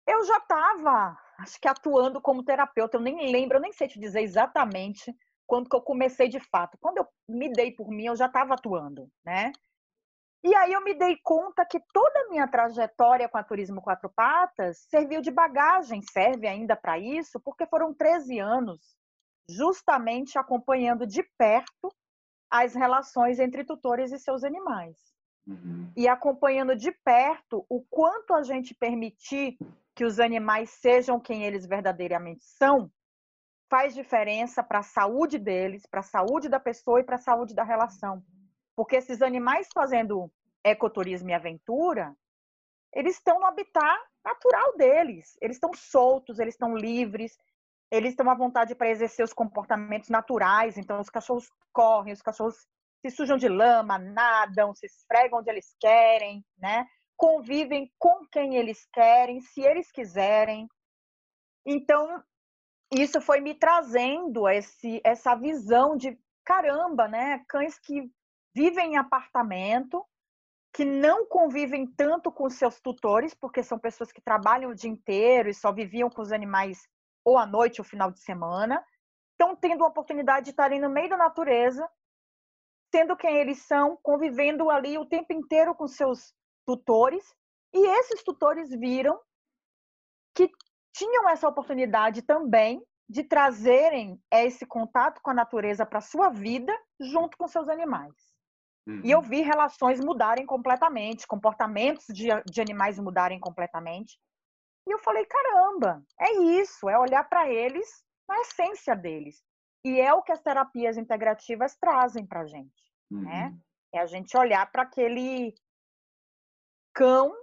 [0.07, 2.97] eu já estava, acho que atuando como terapeuta.
[2.97, 5.13] Eu nem lembro, eu nem sei te dizer exatamente
[5.47, 6.77] quando que eu comecei de fato.
[6.81, 9.51] Quando eu me dei por mim, eu já estava atuando, né?
[10.43, 14.09] E aí eu me dei conta que toda a minha trajetória com a Turismo Quatro
[14.09, 18.79] Patas serviu de bagagem, serve ainda para isso, porque foram 13 anos
[19.49, 21.91] justamente acompanhando de perto
[22.49, 24.97] as relações entre tutores e seus animais.
[25.45, 25.91] Uhum.
[25.97, 29.57] E acompanhando de perto o quanto a gente permitir
[29.95, 32.89] que os animais sejam quem eles verdadeiramente são,
[33.69, 37.53] faz diferença para a saúde deles, para a saúde da pessoa e para a saúde
[37.53, 38.23] da relação.
[38.79, 40.31] Porque esses animais fazendo
[40.63, 42.15] ecoturismo e aventura,
[42.95, 45.37] eles estão no habitat natural deles.
[45.41, 47.37] Eles estão soltos, eles estão livres,
[47.91, 50.77] eles estão à vontade para exercer os comportamentos naturais.
[50.77, 52.55] Então, os cachorros correm, os cachorros
[53.05, 56.87] se sujam de lama, nadam, se esfregam onde eles querem, né?
[57.17, 60.69] Convivem com quem eles querem, se eles quiserem.
[61.65, 62.23] Então,
[62.93, 67.43] isso foi me trazendo esse, essa visão de caramba, né?
[67.49, 68.09] Cães que
[68.53, 70.05] vivem em apartamento,
[70.73, 75.49] que não convivem tanto com seus tutores, porque são pessoas que trabalham o dia inteiro
[75.49, 76.87] e só viviam com os animais
[77.25, 78.83] ou à noite ou final de semana,
[79.31, 81.89] estão tendo a oportunidade de estarem no meio da natureza,
[82.93, 86.33] sendo quem eles são, convivendo ali o tempo inteiro com seus
[86.65, 87.23] tutores,
[87.73, 89.19] e esses tutores viram
[90.35, 90.49] que
[90.93, 97.37] tinham essa oportunidade também de trazerem esse contato com a natureza para sua vida junto
[97.37, 98.13] com seus animais.
[98.87, 99.01] Uhum.
[99.03, 104.19] E eu vi relações mudarem completamente, comportamentos de, de animais mudarem completamente.
[104.87, 107.87] E eu falei, caramba, é isso, é olhar para eles
[108.27, 109.43] na essência deles.
[109.85, 113.17] E é o que as terapias integrativas trazem para a gente, né?
[113.17, 113.23] uhum.
[113.23, 113.57] né?
[113.93, 115.55] É a gente olhar para aquele
[116.93, 117.33] cão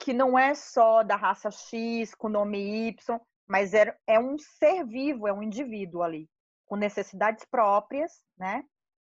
[0.00, 4.84] que não é só da raça X, com nome Y, mas é, é um ser
[4.84, 6.28] vivo, é um indivíduo ali,
[6.66, 8.64] com necessidades próprias, né?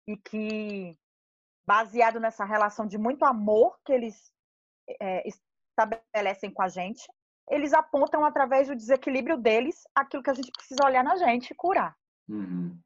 [0.09, 0.99] E que
[1.66, 4.33] baseado nessa relação de muito amor que eles
[5.01, 7.03] é, estabelecem com a gente,
[7.51, 11.55] eles apontam através do desequilíbrio deles aquilo que a gente precisa olhar na gente e
[11.55, 11.96] curar.
[12.29, 12.79] Uhum.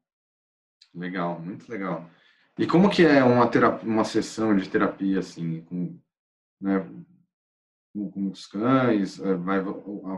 [0.93, 2.09] Legal, muito legal.
[2.57, 5.99] E como que é uma terapia, uma sessão de terapia assim, com,
[6.59, 6.79] né,
[7.93, 9.19] com, com os cães?
[9.19, 9.61] É, vai,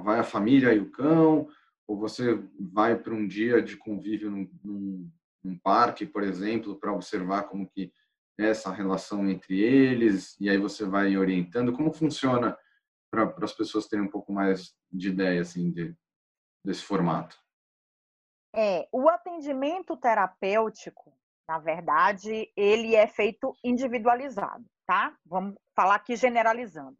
[0.04, 1.50] vai a família e o cão?
[1.86, 5.12] Ou você vai para um dia de convívio num, num,
[5.44, 7.92] num parque, por exemplo, para observar como que
[8.46, 11.74] essa relação entre eles, e aí você vai orientando.
[11.74, 12.58] Como funciona
[13.12, 15.96] para as pessoas terem um pouco mais de ideia assim, de,
[16.64, 17.38] desse formato?
[18.56, 21.14] É, o atendimento terapêutico,
[21.48, 25.16] na verdade, ele é feito individualizado, tá?
[25.26, 26.98] Vamos falar aqui generalizando.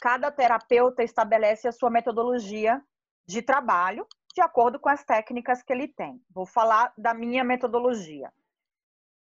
[0.00, 2.82] Cada terapeuta estabelece a sua metodologia
[3.26, 6.20] de trabalho de acordo com as técnicas que ele tem.
[6.30, 8.32] Vou falar da minha metodologia.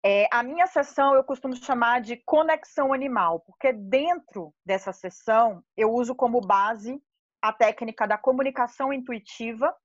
[0.07, 5.91] É, a minha sessão eu costumo chamar de conexão animal, porque dentro dessa sessão eu
[5.91, 7.01] uso como base
[7.41, 9.75] a técnica da comunicação intuitiva,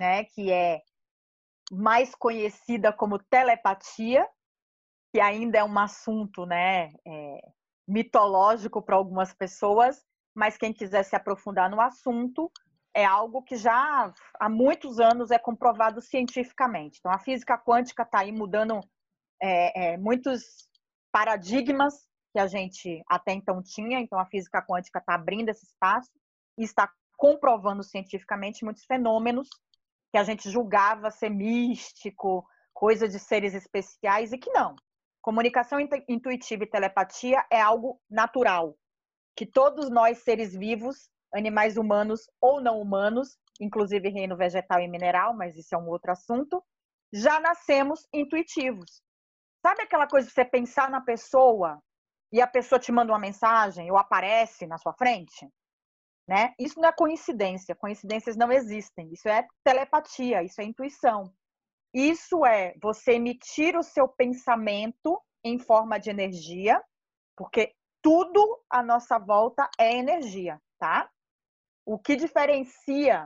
[0.00, 0.80] né, que é
[1.70, 4.26] mais conhecida como telepatia,
[5.12, 7.40] que ainda é um assunto né, é,
[7.86, 10.02] mitológico para algumas pessoas,
[10.34, 12.50] mas quem quiser se aprofundar no assunto
[12.94, 14.10] é algo que já
[14.40, 16.98] há muitos anos é comprovado cientificamente.
[16.98, 18.80] Então, a física quântica está aí mudando
[19.42, 20.42] é, é, muitos
[21.12, 26.10] paradigmas que a gente até então tinha, então a física quântica está abrindo esse espaço
[26.56, 29.48] e está comprovando cientificamente muitos fenômenos
[30.10, 34.74] que a gente julgava ser místico, coisa de seres especiais e que não.
[35.20, 38.76] Comunicação intuitiva e telepatia é algo natural,
[39.36, 45.34] que todos nós seres vivos, animais humanos ou não humanos, inclusive reino vegetal e mineral,
[45.34, 46.64] mas isso é um outro assunto,
[47.12, 49.02] já nascemos intuitivos.
[49.60, 51.82] Sabe aquela coisa de você pensar na pessoa
[52.32, 55.48] e a pessoa te manda uma mensagem ou aparece na sua frente?
[56.26, 56.54] Né?
[56.58, 57.74] Isso não é coincidência.
[57.74, 59.10] Coincidências não existem.
[59.12, 61.32] Isso é telepatia, isso é intuição.
[61.92, 66.82] Isso é você emitir o seu pensamento em forma de energia,
[67.36, 71.10] porque tudo à nossa volta é energia, tá?
[71.86, 73.24] O que diferencia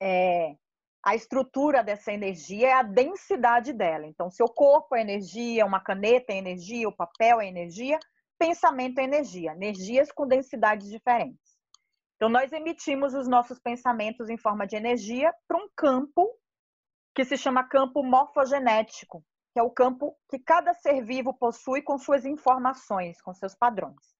[0.00, 0.56] é,
[1.02, 4.06] a estrutura dessa energia é a densidade dela.
[4.06, 7.98] Então, seu corpo é energia, uma caneta é energia, o papel é energia,
[8.38, 11.58] pensamento é energia, energias com densidades diferentes.
[12.16, 16.30] Então, nós emitimos os nossos pensamentos em forma de energia para um campo
[17.14, 21.98] que se chama campo morfogenético, que é o campo que cada ser vivo possui com
[21.98, 24.14] suas informações, com seus padrões.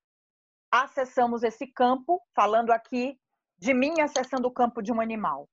[0.73, 3.19] Acessamos esse campo, falando aqui
[3.59, 5.47] de mim acessando o campo de um animal.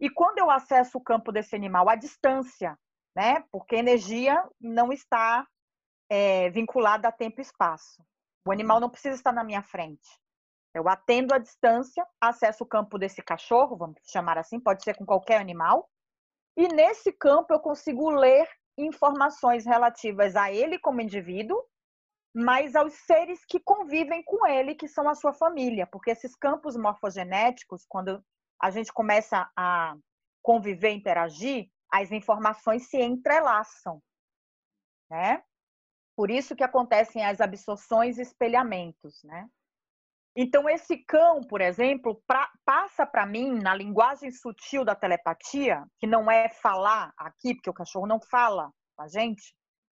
[0.00, 2.78] E quando eu acesso o campo desse animal à distância,
[3.14, 3.44] né?
[3.52, 5.46] Porque energia não está
[6.08, 8.02] é, vinculada a tempo e espaço.
[8.46, 10.08] O animal não precisa estar na minha frente.
[10.74, 15.04] Eu atendo à distância, acesso o campo desse cachorro, vamos chamar assim, pode ser com
[15.04, 15.88] qualquer animal.
[16.56, 21.60] E nesse campo eu consigo ler informações relativas a ele como indivíduo,
[22.34, 26.76] mas aos seres que convivem com ele, que são a sua família, porque esses campos
[26.76, 28.24] morfogenéticos, quando
[28.60, 29.94] a gente começa a
[30.42, 34.00] conviver, interagir, as informações se entrelaçam,
[35.10, 35.42] né?
[36.16, 39.48] Por isso que acontecem as absorções e espelhamentos, né?
[40.36, 46.06] Então, esse cão, por exemplo, pra, passa para mim, na linguagem sutil da telepatia, que
[46.06, 49.54] não é falar aqui, porque o cachorro não fala com a gente,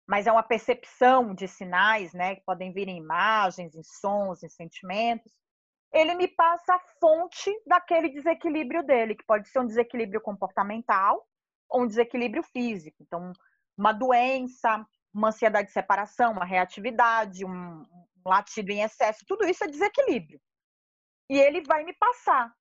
[0.09, 4.49] mas é uma percepção de sinais, né, que podem vir em imagens, em sons, em
[4.49, 5.33] sentimentos.
[5.93, 11.27] Ele me passa a fonte daquele desequilíbrio dele, que pode ser um desequilíbrio comportamental
[11.69, 12.97] ou um desequilíbrio físico.
[13.03, 13.33] Então,
[13.77, 17.85] uma doença, uma ansiedade de separação, uma reatividade, um,
[18.25, 20.41] latido em excesso, tudo isso é desequilíbrio.
[21.29, 22.53] E ele vai me passar.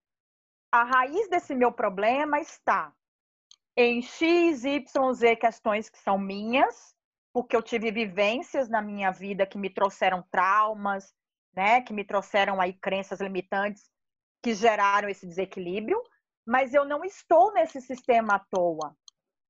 [0.71, 2.93] A raiz desse meu problema está
[3.75, 6.95] em X, Y, Z questões que são minhas,
[7.33, 11.13] porque eu tive vivências na minha vida que me trouxeram traumas,
[11.55, 13.89] né, que me trouxeram aí crenças limitantes
[14.43, 16.01] que geraram esse desequilíbrio,
[16.45, 18.95] mas eu não estou nesse sistema à toa.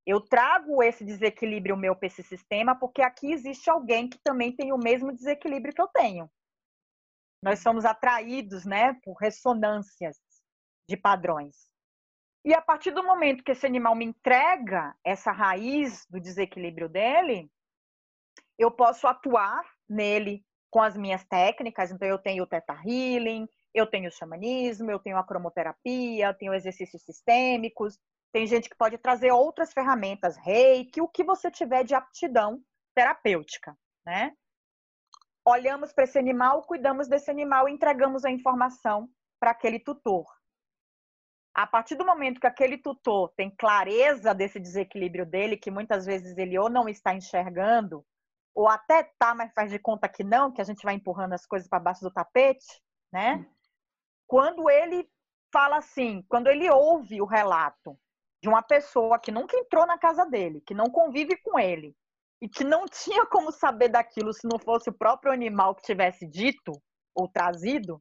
[0.06, 4.74] Eu trago esse desequilíbrio meu para esse sistema porque aqui existe alguém que também tem
[4.74, 6.30] o mesmo desequilíbrio que eu tenho.
[7.44, 10.20] Nós somos atraídos, né, por ressonâncias
[10.88, 11.70] de padrões.
[12.44, 17.52] E a partir do momento que esse animal me entrega essa raiz do desequilíbrio dele,
[18.58, 21.92] eu posso atuar nele com as minhas técnicas.
[21.92, 26.54] Então, eu tenho o Theta Healing, eu tenho o xamanismo, eu tenho a cromoterapia, tenho
[26.54, 28.00] exercícios sistêmicos,
[28.32, 32.64] tem gente que pode trazer outras ferramentas, reiki, o que você tiver de aptidão
[32.96, 34.34] terapêutica, né?
[35.46, 40.26] Olhamos para esse animal, cuidamos desse animal entregamos a informação para aquele tutor.
[41.54, 46.38] A partir do momento que aquele tutor tem clareza desse desequilíbrio dele, que muitas vezes
[46.38, 48.06] ele ou não está enxergando,
[48.54, 51.46] ou até tá, mas faz de conta que não, que a gente vai empurrando as
[51.46, 53.46] coisas para baixo do tapete, né?
[54.28, 55.10] Quando ele
[55.52, 57.98] fala assim, quando ele ouve o relato
[58.42, 61.96] de uma pessoa que nunca entrou na casa dele, que não convive com ele
[62.42, 66.26] e que não tinha como saber daquilo se não fosse o próprio animal que tivesse
[66.26, 66.72] dito
[67.14, 68.00] ou trazido,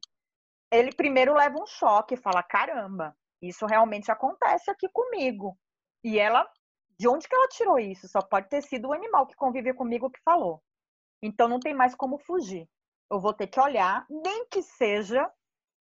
[0.71, 5.57] ele primeiro leva um choque e fala: caramba, isso realmente acontece aqui comigo.
[6.03, 6.49] E ela,
[7.01, 8.07] de onde que ela tirou isso?
[8.07, 10.61] Só pode ter sido o animal que convive comigo que falou.
[11.19, 12.69] Então não tem mais como fugir.
[13.09, 15.27] Eu vou ter que olhar, nem que seja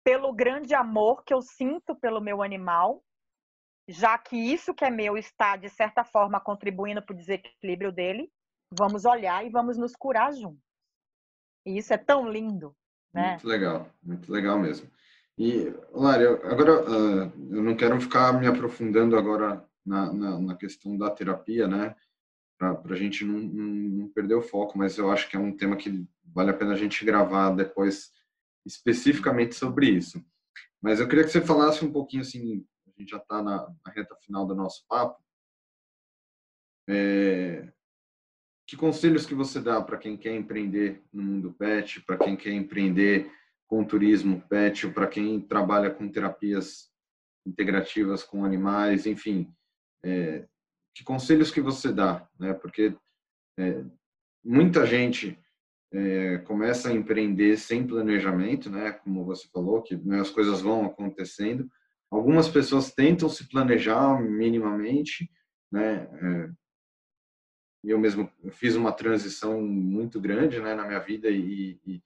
[0.03, 3.05] pelo grande amor que eu sinto pelo meu animal,
[3.89, 8.29] já que isso que é meu está, de certa forma, contribuindo para o desequilíbrio dele,
[8.77, 10.67] vamos olhar e vamos nos curar juntos.
[11.65, 12.75] E isso é tão lindo,
[13.15, 13.31] né?
[13.31, 14.91] Muito legal, muito legal mesmo.
[15.39, 20.97] E, Lari, agora uh, eu não quero ficar me aprofundando agora na, na, na questão
[20.97, 21.95] da terapia, né?
[22.59, 25.77] Para a gente não, não, perder o foco, mas eu acho que é um tema
[25.77, 28.13] que vale a pena a gente gravar depois
[28.65, 30.25] especificamente sobre isso.
[30.83, 33.93] Mas eu queria que você falasse um pouquinho assim a gente já está na, na,
[33.93, 35.23] reta final do nosso papo.
[36.89, 37.71] É,
[38.67, 42.53] que conselhos que você dá para quem quer empreender no mundo pet, para quem quer
[42.53, 43.31] empreender
[43.67, 46.91] com turismo pet, ou para quem trabalha com terapias
[47.47, 49.53] integrativas com animais, enfim,
[50.07, 50.47] é,
[50.95, 52.55] que conselhos que você dá, né?
[52.55, 52.95] Porque
[53.59, 53.85] é,
[54.45, 55.39] muita gente
[55.93, 58.93] é, começa a empreender sem planejamento, né?
[58.93, 61.69] Como você falou, que né, as coisas vão acontecendo,
[62.11, 65.31] Algumas pessoas tentam se planejar minimamente,
[65.71, 66.09] né?
[66.23, 66.51] É,
[67.85, 72.03] eu mesmo fiz uma transição muito grande, né, na minha vida e, e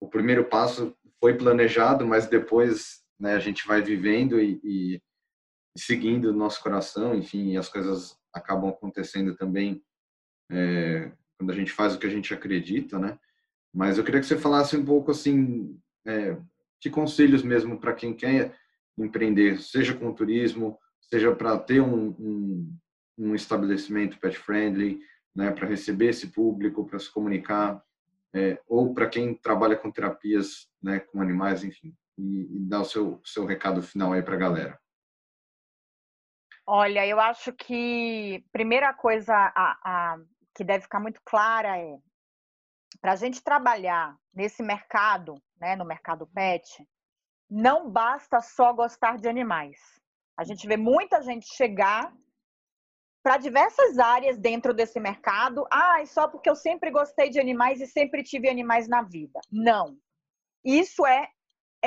[0.00, 5.02] o primeiro passo foi planejado, mas depois, né, a gente vai vivendo e, e
[5.76, 9.82] seguindo o nosso coração, enfim, as coisas acabam acontecendo também
[10.50, 13.18] é, quando a gente faz o que a gente acredita, né?
[13.72, 16.36] Mas eu queria que você falasse um pouco assim, é,
[16.80, 18.56] que conselhos mesmo para quem quer
[18.96, 22.76] empreender, seja com turismo, seja para ter um, um,
[23.18, 25.00] um, estabelecimento pet friendly,
[25.34, 27.82] né, para receber esse público, para se comunicar,
[28.32, 32.84] é, ou para quem trabalha com terapias né, com animais, enfim, e, e dar o
[32.84, 34.78] seu, seu recado final aí para a galera.
[36.66, 40.18] Olha, eu acho que primeira coisa a, a,
[40.54, 41.98] que deve ficar muito clara é
[43.00, 46.88] para a gente trabalhar nesse mercado, né, no mercado pet,
[47.50, 49.78] não basta só gostar de animais.
[50.36, 52.12] A gente vê muita gente chegar
[53.22, 55.66] para diversas áreas dentro desse mercado.
[55.70, 59.40] Ah, só porque eu sempre gostei de animais e sempre tive animais na vida.
[59.50, 59.96] Não.
[60.64, 61.28] Isso é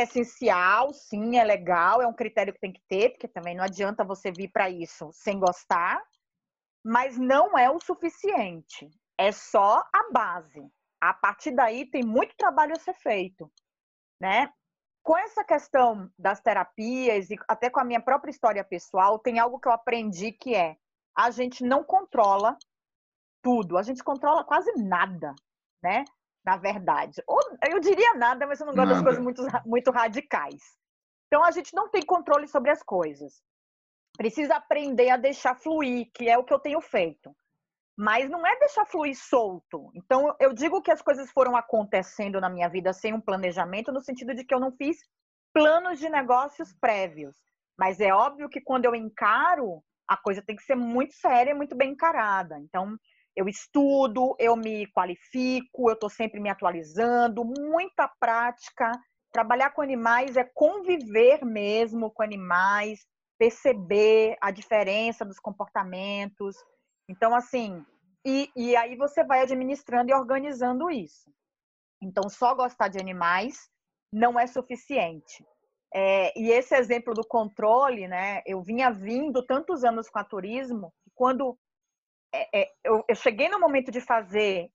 [0.02, 4.04] essencial, sim, é legal, é um critério que tem que ter, porque também não adianta
[4.04, 6.02] você vir para isso sem gostar,
[6.84, 8.90] mas não é o suficiente.
[9.18, 10.66] É só a base.
[11.02, 13.52] A partir daí tem muito trabalho a ser feito,
[14.20, 14.52] né?
[15.04, 19.60] Com essa questão das terapias e até com a minha própria história pessoal, tem algo
[19.60, 20.76] que eu aprendi que é
[21.16, 22.58] a gente não controla
[23.42, 25.34] tudo, a gente controla quase nada,
[25.82, 26.04] né?
[26.48, 27.22] Na verdade.
[27.28, 28.96] Ou, eu diria nada, mas eu não gosto nada.
[28.96, 30.62] das coisas muito, muito radicais.
[31.28, 33.44] Então a gente não tem controle sobre as coisas.
[34.16, 37.36] Precisa aprender a deixar fluir, que é o que eu tenho feito.
[38.00, 39.92] Mas não é deixar fluir solto.
[39.94, 44.00] Então eu digo que as coisas foram acontecendo na minha vida sem um planejamento, no
[44.00, 45.00] sentido de que eu não fiz
[45.54, 47.36] planos de negócios prévios.
[47.78, 51.54] Mas é óbvio que quando eu encaro a coisa tem que ser muito séria e
[51.54, 52.58] muito bem encarada.
[52.58, 52.98] Então,
[53.38, 58.92] eu estudo, eu me qualifico, eu estou sempre me atualizando, muita prática.
[59.32, 63.06] Trabalhar com animais é conviver mesmo com animais,
[63.38, 66.56] perceber a diferença dos comportamentos.
[67.08, 67.86] Então, assim,
[68.26, 71.32] e, e aí você vai administrando e organizando isso.
[72.02, 73.70] Então, só gostar de animais
[74.12, 75.46] não é suficiente.
[75.94, 78.42] É, e esse exemplo do controle, né?
[78.48, 81.56] Eu vinha vindo tantos anos com a turismo, quando
[82.34, 84.70] é, é, eu, eu cheguei no momento de fazer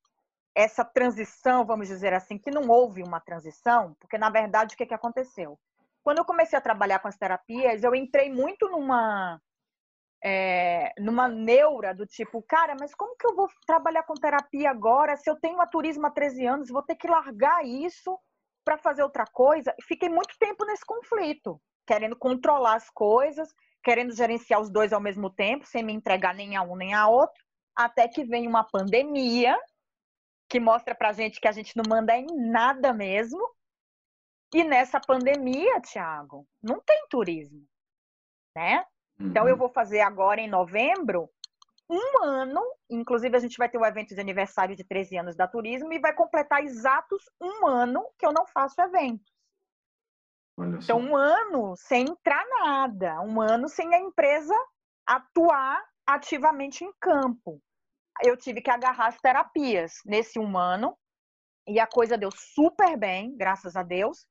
[0.55, 4.87] essa transição, vamos dizer assim, que não houve uma transição, porque na verdade o que,
[4.87, 5.59] que aconteceu?
[6.03, 9.41] Quando eu comecei a trabalhar com as terapias, eu entrei muito numa
[10.25, 15.17] é, numa neura do tipo, cara, mas como que eu vou trabalhar com terapia agora
[15.17, 18.17] se eu tenho a turismo há 13 anos, vou ter que largar isso
[18.65, 23.49] para fazer outra coisa, fiquei muito tempo nesse conflito, querendo controlar as coisas,
[23.83, 27.09] querendo gerenciar os dois ao mesmo tempo, sem me entregar nem a um nem a
[27.09, 27.43] outro,
[27.77, 29.59] até que vem uma pandemia
[30.49, 33.41] que mostra pra gente que a gente não manda em nada mesmo.
[34.55, 37.65] E nessa pandemia, Thiago, não tem turismo,
[38.55, 38.85] né?
[39.19, 39.61] Então eu uhum.
[39.61, 41.31] vou fazer agora em novembro
[41.89, 42.61] um ano,
[42.91, 45.93] inclusive a gente vai ter o um evento de aniversário de 13 anos da Turismo
[45.93, 49.32] e vai completar exatos um ano que eu não faço eventos.
[50.59, 54.55] Então, um ano sem entrar nada, um ano sem a empresa
[55.07, 57.61] atuar ativamente em campo.
[58.23, 60.97] Eu tive que agarrar as terapias nesse um ano
[61.67, 64.27] e a coisa deu super bem, graças a Deus.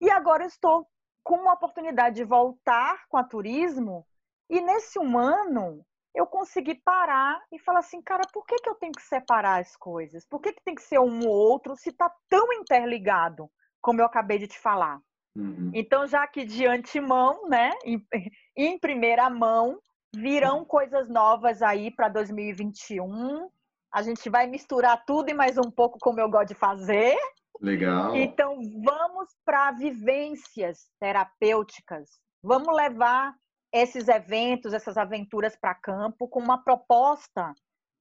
[0.00, 0.86] E agora eu estou
[1.22, 4.06] com uma oportunidade de voltar com a turismo
[4.48, 8.76] e nesse um ano eu consegui parar e falar assim, cara, por que, que eu
[8.76, 10.24] tenho que separar as coisas?
[10.26, 13.50] Por que, que tem que ser um ou outro se está tão interligado,
[13.80, 15.00] como eu acabei de te falar?
[15.36, 15.70] Uhum.
[15.74, 18.04] Então, já que de antemão, né, em,
[18.56, 19.78] em primeira mão,
[20.14, 23.50] virão coisas novas aí para 2021.
[23.92, 27.16] A gente vai misturar tudo e mais um pouco, como eu gosto de fazer.
[27.60, 28.14] Legal.
[28.16, 32.08] Então, vamos para vivências terapêuticas.
[32.42, 33.34] Vamos levar
[33.72, 37.52] esses eventos, essas aventuras para campo com uma proposta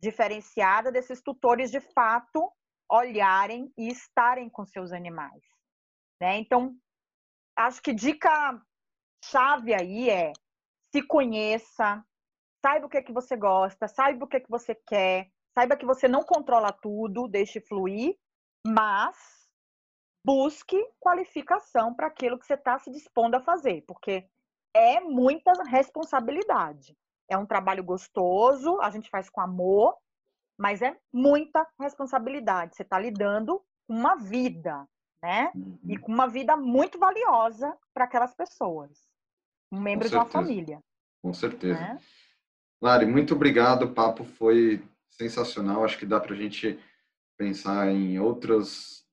[0.02, 2.52] diferenciada desses tutores de fato
[2.92, 5.42] olharem e estarem com seus animais.
[6.22, 6.38] Né?
[6.38, 6.76] Então,
[7.56, 8.62] acho que dica
[9.24, 10.34] chave aí é
[10.94, 12.06] se conheça,
[12.64, 15.76] saiba o que é que você gosta, saiba o que é que você quer, saiba
[15.76, 18.16] que você não controla tudo, deixe fluir,
[18.66, 19.18] mas
[20.26, 24.28] busque qualificação para aquilo que você está se dispondo a fazer, porque
[24.74, 26.98] é muita responsabilidade.
[27.30, 29.98] É um trabalho gostoso, a gente faz com amor,
[30.60, 32.76] mas é muita responsabilidade.
[32.76, 34.88] Você está lidando com uma vida,
[35.24, 35.52] né?
[35.56, 35.80] Uhum.
[35.88, 38.92] E com uma vida muito valiosa para aquelas pessoas.
[39.72, 40.80] Um membro de uma família.
[41.24, 41.80] Com certeza.
[41.80, 41.98] Né?
[42.80, 43.84] Lari, muito obrigado.
[43.84, 45.84] O papo foi sensacional.
[45.84, 46.78] Acho que dá para a gente
[47.38, 49.04] pensar em outras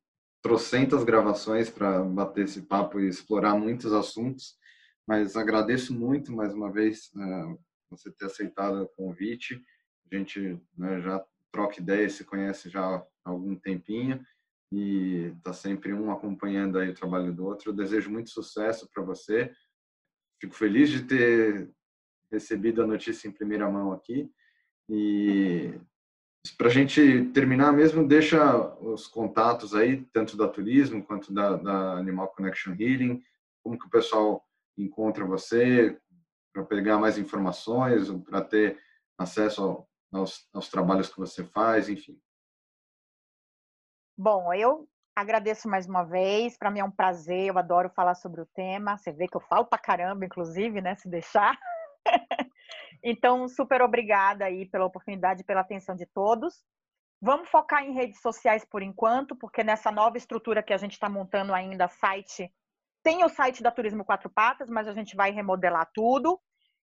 [0.43, 4.59] trocentas gravações para bater esse papo e explorar muitos assuntos
[5.11, 7.59] mas agradeço muito mais uma vez uh,
[7.91, 9.61] você ter aceitado o convite.
[10.09, 14.25] A gente né, já troca ideia, se conhece já há algum tempinho
[14.73, 17.71] e está sempre um acompanhando aí o trabalho do outro.
[17.71, 19.53] Eu desejo muito sucesso para você.
[20.41, 21.71] Fico feliz de ter
[22.31, 24.31] recebido a notícia em primeira mão aqui
[24.89, 25.73] e
[26.57, 31.93] para a gente terminar mesmo, deixa os contatos aí, tanto da Turismo quanto da, da
[31.93, 33.23] Animal Connection Healing,
[33.63, 34.45] como que o pessoal
[34.77, 35.99] encontra você,
[36.53, 38.81] para pegar mais informações, para ter
[39.19, 42.19] acesso ao, aos, aos trabalhos que você faz, enfim?
[44.23, 46.55] Bom, eu agradeço mais uma vez.
[46.59, 48.99] Para mim é um prazer, eu adoro falar sobre o tema.
[48.99, 50.95] Você vê que eu falo para caramba, inclusive, né?
[50.95, 51.59] Se deixar.
[53.03, 56.63] então, super obrigada aí pela oportunidade, pela atenção de todos.
[57.19, 61.09] Vamos focar em redes sociais por enquanto, porque nessa nova estrutura que a gente está
[61.09, 62.53] montando ainda, site
[63.03, 66.39] tem o site da Turismo Quatro Patas, mas a gente vai remodelar tudo.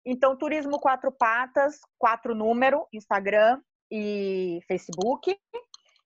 [0.06, 3.60] Então, Turismo Quatro Patas, quatro número, Instagram
[3.90, 5.36] e Facebook.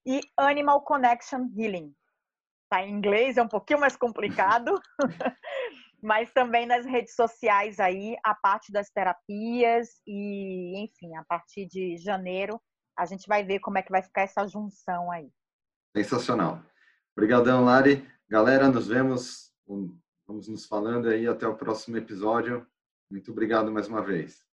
[0.09, 1.94] E Animal Connection Healing.
[2.70, 4.80] Tá em inglês, é um pouquinho mais complicado.
[6.02, 11.96] mas também nas redes sociais aí, a parte das terapias e, enfim, a partir de
[11.98, 12.61] janeiro,
[12.98, 15.30] a gente vai ver como é que vai ficar essa junção aí.
[15.94, 16.62] Sensacional.
[17.16, 18.09] Obrigadão, Lari.
[18.30, 19.48] Galera, nos vemos
[20.28, 22.66] Vamos nos falando aí até o próximo episódio.
[23.11, 24.44] Muito obrigado mais uma vez.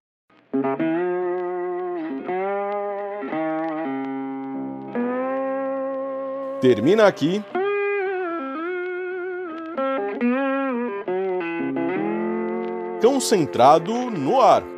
[6.66, 7.44] Termina aqui.
[13.00, 14.75] Concentrado no ar.